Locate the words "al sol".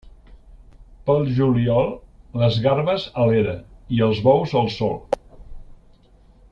4.63-4.99